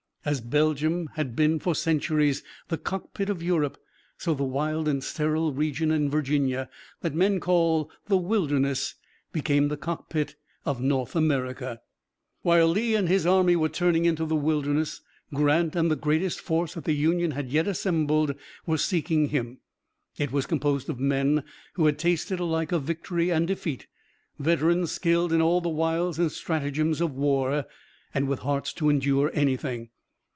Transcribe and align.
As 0.23 0.39
Belgium 0.39 1.09
had 1.15 1.35
been 1.35 1.57
for 1.57 1.73
centuries 1.73 2.43
the 2.67 2.77
cockpit 2.77 3.27
of 3.27 3.41
Europe, 3.41 3.79
so 4.19 4.35
the 4.35 4.43
wild 4.43 4.87
and 4.87 5.03
sterile 5.03 5.51
region 5.51 5.89
in 5.89 6.11
Virginia 6.11 6.69
that 7.01 7.15
men 7.15 7.39
call 7.39 7.89
the 8.05 8.17
Wilderness 8.17 8.93
became 9.33 9.67
the 9.67 9.77
cockpit 9.77 10.35
of 10.63 10.79
North 10.79 11.15
America. 11.15 11.81
While 12.43 12.67
Lee 12.67 12.93
and 12.93 13.09
his 13.09 13.25
army 13.25 13.55
were 13.55 13.65
turning 13.67 14.05
into 14.05 14.27
the 14.27 14.35
Wilderness 14.35 15.01
Grant 15.33 15.75
and 15.75 15.89
the 15.89 15.95
greatest 15.95 16.39
force 16.39 16.75
that 16.75 16.83
the 16.83 16.93
Union 16.93 17.31
had 17.31 17.49
yet 17.49 17.67
assembled 17.67 18.35
were 18.67 18.77
seeking 18.77 19.29
him. 19.29 19.57
It 20.19 20.31
was 20.31 20.45
composed 20.45 20.87
of 20.87 20.99
men 20.99 21.43
who 21.73 21.87
had 21.87 21.97
tasted 21.97 22.39
alike 22.39 22.71
of 22.71 22.83
victory 22.83 23.31
and 23.31 23.47
defeat, 23.47 23.87
veterans 24.37 24.91
skilled 24.91 25.33
in 25.33 25.41
all 25.41 25.61
the 25.61 25.69
wiles 25.69 26.19
and 26.19 26.31
stratagems 26.31 27.01
of 27.01 27.11
war, 27.15 27.65
and 28.13 28.27
with 28.27 28.41
hearts 28.41 28.71
to 28.73 28.87
endure 28.91 29.31
anything. 29.33 29.89